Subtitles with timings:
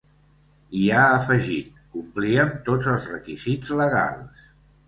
[0.83, 4.43] I ha afegit: Complíem tots els requisits legals.